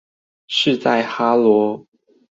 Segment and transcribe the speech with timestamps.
[0.47, 1.85] 是在哈囉？